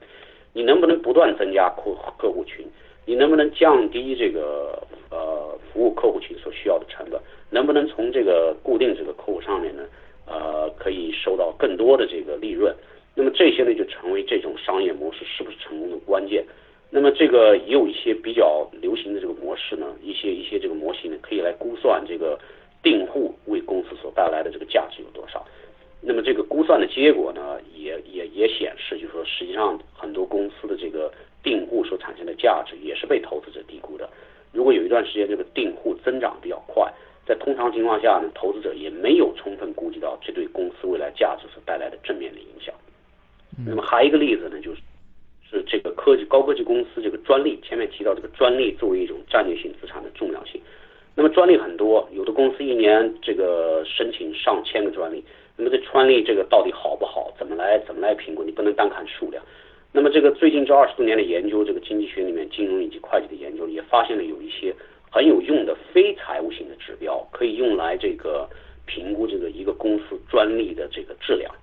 [0.53, 2.67] 你能不能不断增加客客户群？
[3.07, 4.79] 你能不能降低这个
[5.73, 7.19] 服务客户群所需要的成本？
[7.51, 9.83] 能不能从这个固定这个客户上面呢，
[10.27, 12.75] 呃，可以收到更多的这个利润？
[13.15, 16.45] 那么这些呢，就成为这种商业模式是不是成功的关键？
[16.91, 22.39] 那么这个也有一些比较流行的这个模式呢，一些一些这个模型呢，可以来估算这个
[22.83, 25.45] 订户为公司所带来的这个价值有多少。
[26.01, 31.13] 那么这个估算的结果呢，也也也显示，就是说实际上很多公司的这个。
[31.45, 33.82] 订户所产生的价值也是被投资者低估的。
[34.53, 36.93] 如果有一段时间这个订户增长比较快，
[37.27, 42.75] 在通常情况下呢，投资者也没有充分估计到这对公司未来价值所带来的正面的影响。
[43.67, 44.81] 那么还有一个例子呢，就是
[45.51, 50.61] 是这个科技高科技公司这个专利，前面提到这个专利作为一种战略性资产的重要性。
[51.15, 55.23] 那么专利很多，有的公司一年这个申请上千个专利。
[55.55, 57.31] 那么这专利这个到底好不好？
[57.39, 58.43] 怎么来怎么来评估？
[58.43, 59.45] 你不能单看数量。
[59.95, 64.75] 那么这个最近这二十多年的研究，这个经济学里面金融以及会计的研究，也发现了有一些
[65.11, 68.49] 很有用的非财务性的指标，可以用来这个
[68.87, 71.55] 评估这个一个公司专利的这个质量，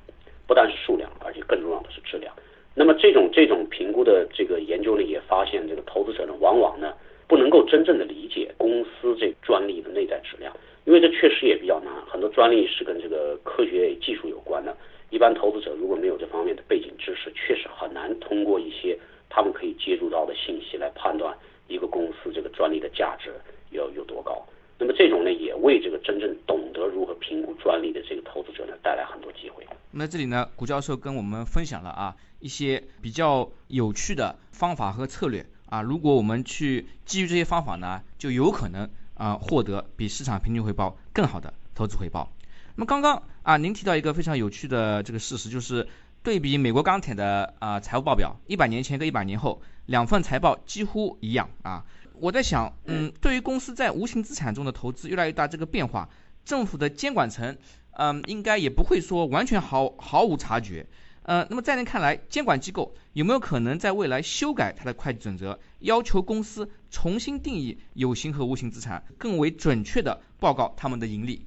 [0.46, 2.32] 不但是数量，而且更重要的是质量。
[2.76, 6.94] 那么这种这种评估的这个研究呢，也发现这个投资者呢，往往呢
[7.28, 11.92] 不能够真正的理解公司这专利的内在质量，因为这确实也比较难。
[12.06, 14.78] 很多专利是跟这个科学技术有关的。
[15.10, 18.98] 一般投资者如果没有这方面的背景知识，确实很难通过一些
[19.30, 21.36] 他们可以接触到的信息来判断
[21.68, 23.34] 一个公司这个专利的价值
[23.72, 24.46] 有有多高。
[24.78, 29.66] 那么这种呢，也为这个真正懂得如何评估专利的这个投资者呢带来很多机会。
[29.92, 42.30] 那这里呢，谷教授跟我们分享了啊一些比较有趣的方法和策略啊，如果我们去基于这些方法呢，就有可能啊获得比市场平均回报更好的投资回报。
[42.80, 45.90] 那么刚刚啊，您提到一个非常有趣的这个事实，就是
[46.24, 51.84] 对比美国钢铁的啊财务报表，一百年前跟一百年后，两份财报几乎一样啊。
[52.22, 56.08] 我在想，嗯，对于公司在无形资产中的投资越来越大这个变化，
[56.46, 57.58] 政府的监管层，
[57.92, 60.88] 嗯，应该也不会说完全毫毫无察觉。
[61.24, 71.46] 呃，那么在您看来，监管机构有没有可能在未来修改它的会计准则，要求公司重新定义有形和无形资产，更为准确的报告他们的盈利？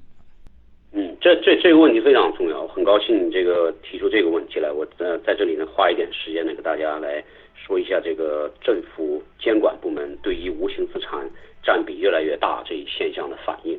[1.22, 4.72] 这这这个问题非常重要，很高兴你这个提出这个问题来。
[4.72, 7.22] 我呃在这里呢花一点时间呢给大家来
[7.54, 11.24] 说一下这个政府监管部门对于无形资产
[11.62, 13.78] 占比越来越大这一现象的反应。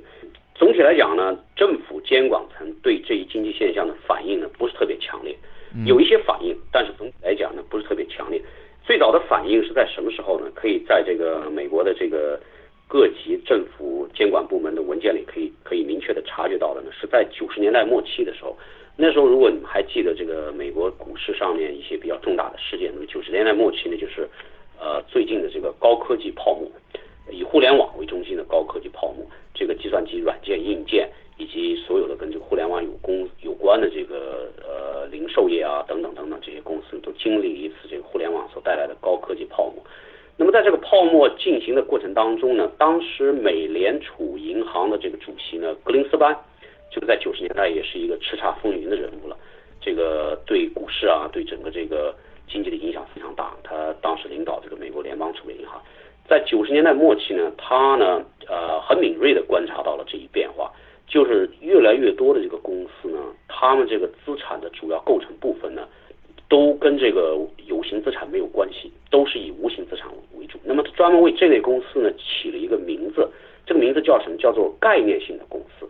[0.56, 5.36] 总体来讲呢，政府监管层对这一经济现象的反应呢不是特别强烈，
[5.86, 8.42] 有一些反应，但是总体来讲呢不是特别强烈。
[8.86, 10.50] 最早的反应是在什么时候呢？
[10.56, 12.40] 可以在这个美国的这个。
[12.94, 18.56] 各级政府监管部门的文件里可以可以明确的察觉到的呢，是在九十年代末期的时候，
[18.96, 24.30] 那时候如果你们还记得这个美国股市上面一些比较重大的事件，那么九十年代末期呢，就是
[24.80, 26.70] 呃最近的这个高科技泡沫，
[27.32, 29.26] 以互联网为中心的高科技泡沫，
[29.56, 39.84] 这个计算机软件、硬件以及所有的跟这个互联网有公有关的这个呃零售业啊等等等等这些公司都经历一次这个互联网所带来的高科技泡沫。
[40.36, 46.36] 那么在这个泡沫进行的过程当中呢，当时美联储银行的这个主席呢，格林斯潘，
[46.92, 49.38] 就是在九十年代也是一个叱咤风云的人物了。
[49.80, 52.16] 这个对股市啊，对整个这个
[52.48, 53.54] 经济的影响非常大。
[53.64, 55.80] 他当时领导这个美国联邦储备银行，
[56.28, 60.72] 在九十年代末期呢，他呢，呃，很敏锐的观察到了这一变化，
[61.06, 65.88] 就是越来越多的这个公司呢，他们这个资产的主要构成部分呢。
[66.54, 67.36] 都跟这个
[67.66, 70.60] 有形资产没有关系，都是以无形资产为主。
[70.64, 73.28] 那么，专门为这类公司呢起了一个名字，
[73.66, 74.38] 这个名字叫什么？
[74.38, 75.90] 叫做概念性的公司。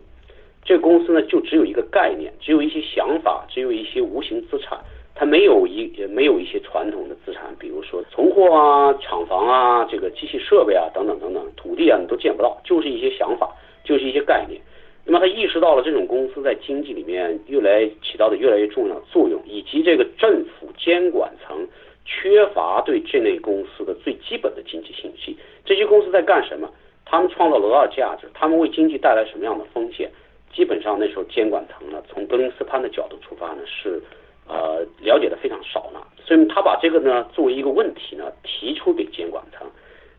[0.64, 4.78] 这个公司呢，就只有一个概念，只有一些想法，只有一些无形资产，
[5.14, 14.58] 它没有一也没有一些传统的资产，比如说存货啊、厂房啊、这个机器设备啊等等等等，土地啊你都见不到，就是一些想法，就是一些概念。
[15.06, 21.68] 那么他意识到了这种公司在经济里面越来起到的越来越重要的作用，以及这个政府监管层
[22.06, 25.36] 缺乏对这类公司的最基本的经济信息。
[25.62, 26.66] 这些公司在干什么？
[27.04, 28.26] 他们创造了多少价值？
[28.32, 30.10] 他们为经济带来什么样的风险？
[30.54, 34.02] 基本上那时候监管层呢，从格林斯潘的角度出发呢，是
[34.48, 36.00] 呃了解的非常少呢。
[36.24, 39.66] 所以他把这个呢作为一个问题呢提出给监管层。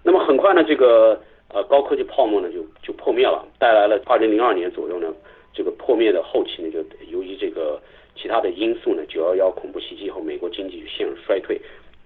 [0.04, 1.20] 那么很快呢这个。
[1.54, 5.08] 呃，高科技泡沫呢就就破灭了，带来了二零零二年左右呢，
[5.54, 6.80] 这个破灭的后期呢，就
[7.10, 7.80] 由于这个
[8.16, 11.62] 其他的因素呢，九幺幺恐怖袭击后，美国经济陷入衰退，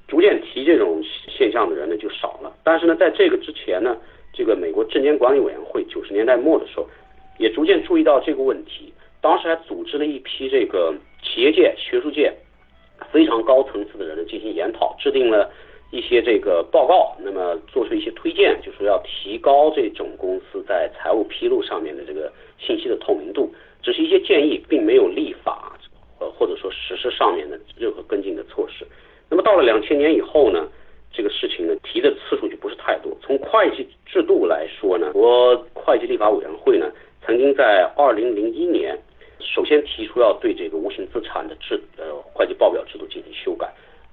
[0.07, 2.53] 逐渐提这种现象的人呢就少了。
[2.63, 3.97] 但是呢，在这个之前呢，
[4.33, 6.87] 这个美国证监管理委员会九十年代末的时候，
[7.39, 12.31] 也逐渐注意到这个问题，当时还组织了一批这个企业界、学术界
[13.11, 15.49] 非常高层次的人呢进行研讨，制定了。
[15.91, 25.75] 一些这个报告，那么做出一些推荐，就说要提高这种公司在财务披露上面的这个信息的透明度，只是一些建议，并没有立法，
[26.19, 28.85] 呃或者说实施上面的任何跟进的措施。
[29.29, 30.67] 那么到了两千年以后呢，
[31.11, 33.15] 这个事情呢提的次数就不是太多。
[33.21, 36.91] 从会计制度来说呢，国会计立法委员会呢
[37.25, 38.95] 曾经在二零零一年
[39.39, 43.67] 首先提出要对这个无形资产的制呃会计报表制度进行修改。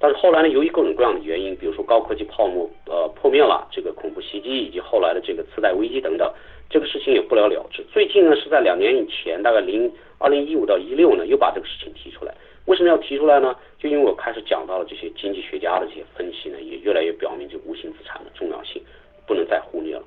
[0.07, 6.33] 但是后来呢，由于各种各样的原因，比如说高科技泡沫呃破灭了，这个恐怖袭击以及后来的这个次贷危机等等，
[6.71, 7.83] 这个事情也不了了之。
[7.93, 12.33] 最近呢，是在两年以前，大概零二零一五到一六呢，又把这个事情提出来。
[12.67, 13.57] 为什么要提出来呢？
[13.81, 18.81] 就因为我开始讲到了这些经济学家的这些分析呢，也越来越表明这无形资产的重要性，
[19.27, 20.05] 不能再忽略了。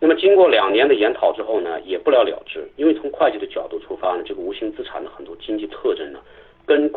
[0.00, 6.18] 那么经过两年的研讨之后呢，也不了了之，因为从会计的角度出发呢，这个无形资产的很多经济特征呢，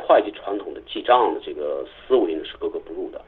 [0.07, 3.21] 会计传统的记账的这个思维呢是格格不入的。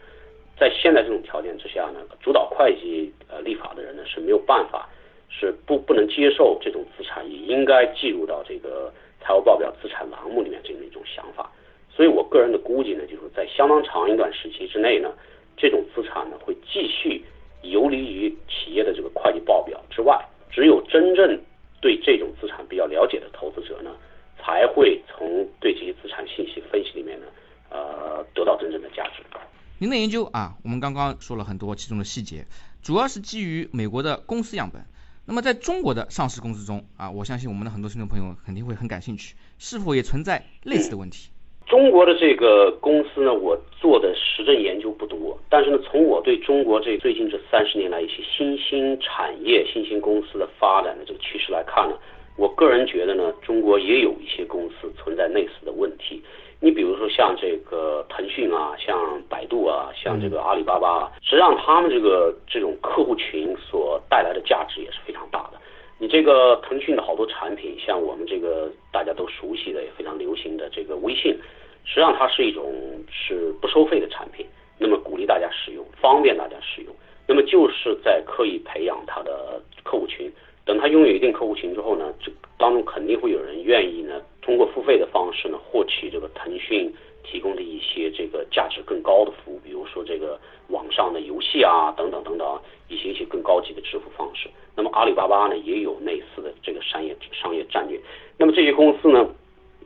[0.58, 4.88] 在现在这种条件之下呢，主导会计呃立法的人呢是没有办法，
[5.30, 11.52] 是不不能接受这种资产也应该计入到这个财务报表资产栏目里面这样一种想法。
[11.90, 15.14] 所以我个人的估计呢，就是在相当长一段时期之内呢，
[15.58, 17.22] 这种资产呢会继续
[17.62, 20.18] 游离于企业的这个会计报表之外。
[20.52, 21.40] 只有真正
[21.80, 23.92] 对这种资产比较了解的投资者呢，
[24.50, 27.28] 才会从对这些资产信息分析里面呢，
[27.70, 29.22] 呃，得到真正的价值。
[29.78, 32.48] 您的研究啊，我们刚刚说了很多其中的细节，
[32.82, 34.82] 主要是基于美国的公司样本。
[35.28, 41.30] 那么在中国的上市公司中啊，我相信我们的很多听众朋友肯定会很感兴趣，是否也存在类似的问题？
[41.68, 51.96] 中国的这个公司呢，我做的实证研究不多，但是呢，从我对中国这最近这三十年来一些新兴产业、新兴公司的发展的这个趋势来看呢，
[52.40, 56.24] 我个人觉得呢，中国也有一些公司存在类似的问题。
[56.62, 65.60] 你比如说像这个腾讯啊，像百度啊，像这个阿里巴巴啊，实际上他们这个这种客户群所带来的价值也是非常大的。
[65.98, 71.38] 你这个腾讯的好多产品，像我们这个大家都熟悉的也非常流行的这个微信，
[71.84, 72.72] 实际上它是一种
[73.12, 74.46] 是不收费的产品，
[74.78, 76.96] 那么鼓励大家使用，方便大家使用，
[77.28, 80.32] 那么就是在刻意培养它的客户群。
[80.70, 86.94] 等他拥有一定客户群之后呢，这当中肯定会有人愿意呢，通过付费的方式呢，获取这个腾讯
[87.24, 92.48] 提供的一些这个价值更高的服务，比如说这个网上的游戏啊，等等等等，
[92.88, 94.48] 一些一些更高级的支付方式。
[94.76, 98.00] 那么阿里巴巴呢，也有类似的这个商业商业战略。
[98.38, 99.28] 那么这些公司呢，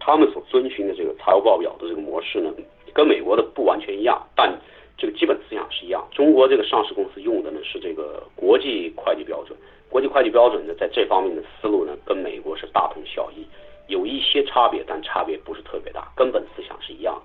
[0.02, 2.52] 他们所遵循的这个财务报表的这个模式呢，
[2.94, 4.54] 跟美国的不完全一样，但
[4.98, 6.06] 这个基本思想是一样。
[6.12, 9.58] 中国这个上市公司用的呢是这个国际会计标准。
[9.94, 13.46] 国际会计标准呢，在这方面的思路呢，跟美国是大同小异，
[13.86, 17.22] 有一些差别，但差别不是特别大，根本思想是一样。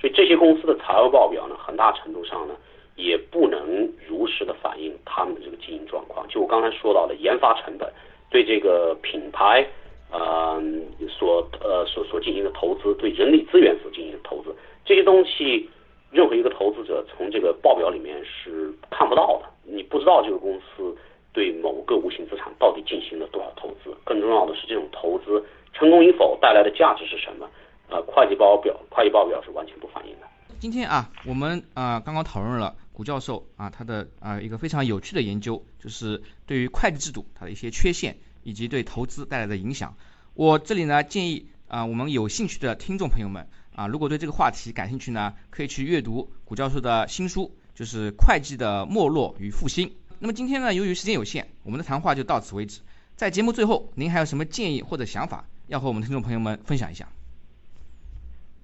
[0.00, 2.56] 所以这些公司的财务报表呢，很大程度上呢，
[2.96, 6.26] 也不能如实的反映他们的这个经营状况。
[6.26, 7.88] 就我刚才说到的，研发成本，
[8.30, 9.64] 对这个品牌，
[10.10, 10.60] 呃，
[11.08, 14.52] 所呃所所进行的投资，对人力资源所进行的投资，
[14.84, 15.70] 这些东西，
[16.10, 20.96] 任何一个投资者从这个报表里面是看不到的，你不知道这个公司。
[21.32, 23.96] 对某个无形资产到底进行了多少投资？
[24.04, 27.48] 更重要的是，这种投资成功与否带来的价值是什么？
[27.90, 30.26] 呃，会计报表会计报表是完全不反映的。
[30.58, 39.94] 今天啊，我们啊刚刚讨论了古教授啊他的啊一个非常有趣的研究，就是对于会计制度它的一些缺陷以及对投资带来的影响。
[40.34, 49.88] 我这里呢建议啊我们有兴趣的听众朋友们啊，如果对这个话题感兴趣呢，可以去阅读古教授的新书，就是《会计的没落与复兴》。
[50.20, 52.80] 那么今天呢，由于时间有限，我们的谈话就到此为止。
[53.14, 57.06] 在节目最后，您还有什么建议或者想法要和我们听众朋友们分享一下？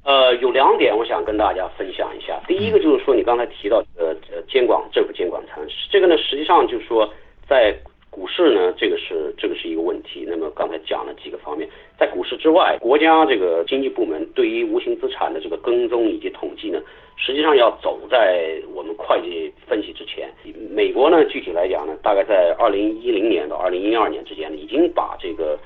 [0.05, 2.40] 呃，有两点我想跟大家分享一下。
[2.46, 7.09] 第一个就是说，你刚才提到呃呃监管政府监管层，这个呢实际上就是说
[7.48, 7.76] 在。
[8.14, 10.24] 股市呢，这个是这个是一个问题。
[10.24, 16.80] 那么刚才讲了几个方面，在股市之外，国家这个经济部门对于无形资产的这个跟踪以及统计呢，
[17.16, 20.30] 实际上要走在我们会计分析之前。
[20.70, 25.58] 美国呢，具体来讲呢，大概在二零一零年到二零一二年之间呢，已经把这个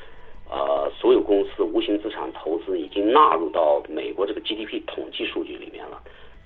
[0.50, 6.00] 呃所有公司无形资产投资已经纳入到美国这个 GDP 统计数据里面了。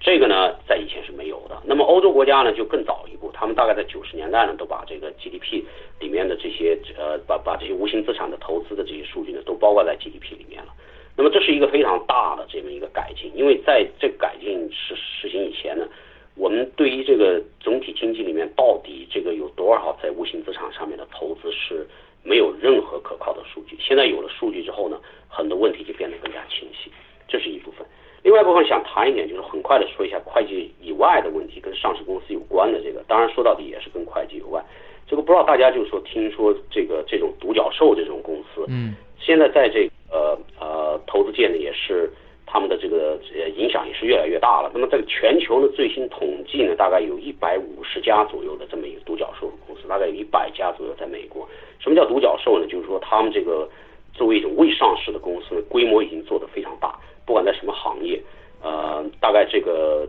[0.05, 1.57] 这个呢，在以前是没有的。
[1.65, 5.63] 那么欧洲国家呢，就更早一步，他们大概在九十年代呢，都把这个 GDP
[6.01, 10.75] 里面的这些呃，把把这些无形资产的投资的这些数据呢，都包括在 GDP 里面了。
[11.17, 15.87] 那么这是一个非常大的这么一个改进，因为在这改进实实行以前呢，
[16.35, 21.87] 我们对于这个总体经济里面到底这个有多少在无形资产上面的投资是
[22.25, 23.77] 没有任何可靠的数据。
[23.79, 24.99] 现在有了数据之后呢，
[25.29, 26.91] 很多问题就变得更加清晰，
[27.29, 27.87] 这是一部分。
[28.23, 34.65] 另外一部分想谈一点，就是很快的说一下会计以外的问题，跟上市公司有关的这个，当然说到底也是跟会计有关。
[35.09, 42.09] 这个不知道大家就是说听说这个这种独角兽这种公司，嗯，现在在这呃呃投资界呢也是
[42.47, 44.71] 他们的这个呃影响也是越来越大了。
[44.73, 51.47] 那么在全球呢最新统计呢，大概有一百五十家左右的这么一个独角兽公司，大概有一百家左右在美国。
[51.81, 52.67] 什么叫独角兽呢？
[52.69, 53.69] 就是说他们这个
[54.15, 56.97] 作为一种未上市的公司，规模已经做得非常大。
[57.27, 58.21] 不管在什么行业，
[58.63, 60.09] 呃，大概这个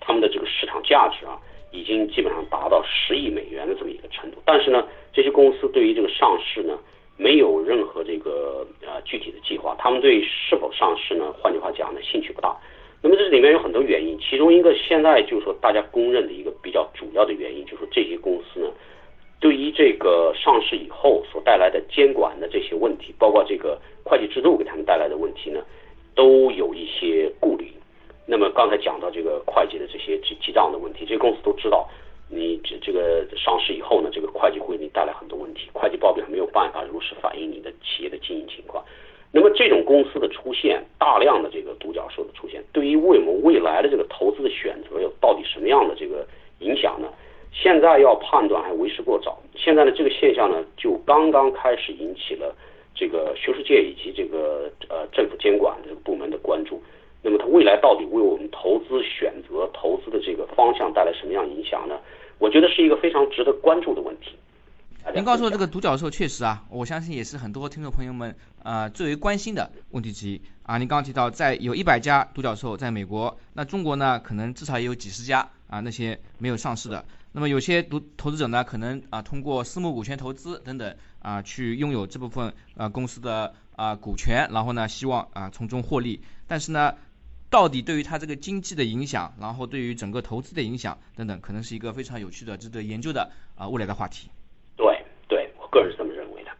[0.00, 1.38] 他们的这个市场价值啊，
[1.72, 4.38] 已经基本上达到十亿美元的这么一个程度。
[4.44, 6.78] 但是呢，这些公司对于这个上市呢，
[7.16, 11.32] 没有任何这个呃具体的计划，他们对是否上市呢？
[11.40, 12.56] 换句话讲呢，兴趣不大。
[13.00, 18.68] 那么这里面有很多原因，其中一个现在就是说大家公认的一个比较主要的原因，就是说这些公司呢，
[19.38, 25.60] 对于这个上市以后所带来的监管的这些问题，包括这个会计制度给他们带来的问题呢，
[26.18, 27.72] 都有一些顾虑。
[28.26, 31.88] 那么刚才讲到这个会计的这些记记账的问题，这些公司都知道，
[32.28, 38.84] 你这这个上市以后呢，这个会计会给你带来很多问题，会计报表没有办法如实反映你的企业的经营情况。
[39.30, 46.26] 那么这种公司的出现，大量的这个独角兽的出现，对于为我们未来的这个投资的选择有到底什么样的这个
[46.58, 47.06] 影响呢？
[47.52, 49.38] 现在要判断还为时过早。
[49.54, 52.54] 现在呢，这个现象呢，就刚刚开始引起了
[52.98, 56.82] 这个学术界以及这个呃政府监管这个部门的关注。
[57.22, 61.98] 那么它未来到底为我们投资选择、投资的这个方向带来什么样影响呢？
[62.38, 64.36] 我觉得是一个非常值得关注的问题。
[65.14, 70.76] 您告诉我这个独角兽确实啊，我相信也是很多听众朋友们呃最为关心的问题之一啊。
[70.78, 77.04] 您刚刚提到在有一百家独角兽在美国，那中国呢可能至少也有几十家啊，那些没有上市的。
[77.38, 86.20] 那么有些独投资者呢可能啊通过私募股权投资等等啊去拥有这部分啊公司的啊股权，然后呢希望啊从中获利。
[86.48, 86.92] 但是呢，
[87.48, 94.28] 到底对于它这个经济的影响，然后对于整个投资的影响等等，可能是一个非常有趣的、值得研究的啊未来的话题。
[94.74, 96.50] 对，对我个人是这么认为的。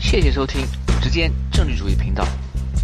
[0.00, 2.26] 谢谢收听五之间政治主义频道。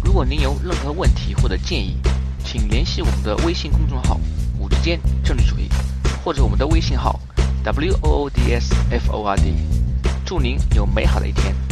[0.05, 1.97] 如果您有任何问题或者建议，
[2.45, 4.17] 请联系我们的微信公众号
[4.57, 5.67] “五之间政治主义”，
[6.23, 7.19] 或者我们的微信号
[7.63, 9.53] “w o o d s f o r d”。
[10.25, 11.68] 祝您有美好的一天。